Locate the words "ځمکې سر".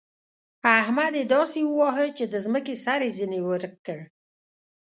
2.45-2.99